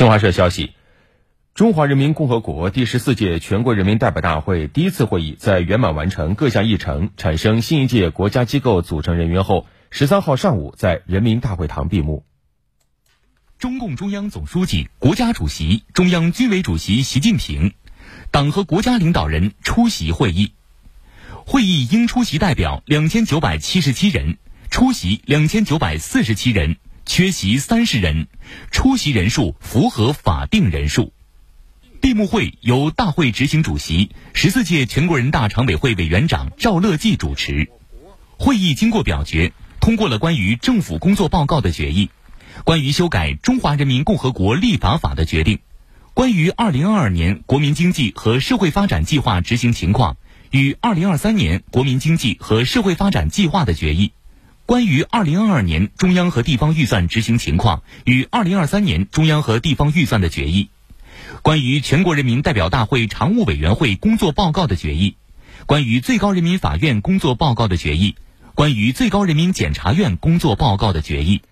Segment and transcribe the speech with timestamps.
[0.00, 0.72] 新华社消息，
[1.52, 12.24] 中华人民共和国第十四届全国人民代表大会第一次会议在圆满完成各项议程、产生新一届国家机构组成人员后，十三号上午在人民大会堂闭幕。
[13.58, 17.74] 中共中央总书记、国家主席、中央军委主席习近平，
[18.30, 20.54] 党和国家领导人出席会议。
[21.44, 24.38] 会议应出席代表两千九百七十七人，
[24.70, 26.78] 出席两千九百四十七人，
[27.12, 28.28] 缺席三十人，
[28.70, 31.12] 出席人数符合法定人数。
[32.00, 37.68] 闭幕会由大会执行主席、十四届全国人大常委会委员长赵乐际主持。
[38.38, 42.10] 会议经过表决，通过了关于政府工作报告的决议。
[42.62, 45.58] 关于修改《中华人民共和国立法法》的决定，
[46.14, 50.16] 关于二零二二年国民经济和社会发展计划执行情况
[50.52, 54.12] 与二零二三年国民经济和社会发展计划的决议，
[54.70, 60.70] 关于二零二二年中央和地方预算执行情况与二零二三年中央和地方预算的决议，
[61.42, 65.16] 关于全国人民代表大会常务委员会工作报告的决议，
[65.66, 68.14] 关于最高人民法院工作报告的决议，
[68.54, 71.42] 关于最高人民检察院工作报告的决议。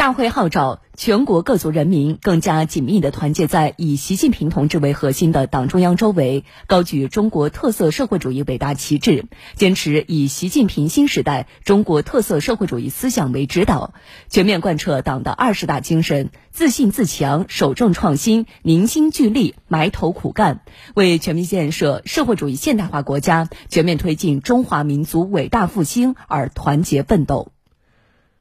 [0.00, 13.92] 大会号召全国各族人民更加紧密地团结在以习近平同志为核心的党中央周围，高举中国特色社会主义伟大旗帜，坚持以习近平新时代中国特色社会主义思想为指导，
[14.30, 20.62] 全面贯彻党的二十大精神，自信自强，守正创新，凝心聚力，埋头苦干，
[20.94, 27.52] 为全面建设社会主义现代化国家、全面推进中华民族伟大复兴而团结奋斗。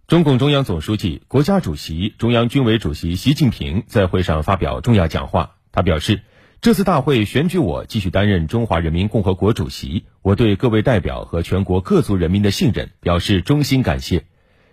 [0.09, 5.57] 中共中央总书记、国家主席、中央军委主席习近平在会上发表重要讲话。
[5.71, 6.21] 他表示，
[6.61, 14.25] 这次大会选举我继续担任中华人民共和国主席，我对各位代表和全国各族人民的信任表示衷心感谢。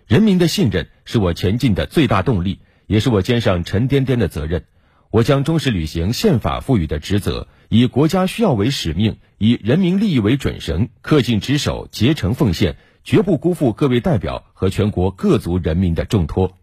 [0.07, 4.65] 人民的信任是我前进的最大动力，也是我肩上沉甸甸的责任。
[5.11, 12.75] 我将忠实履行宪法赋予的职责，以国家需要为使命，以人民利益为准绳，恪尽职守，竭诚奉献。
[13.09, 16.57] 绝不辜负各位代表和全国各族人民的重托。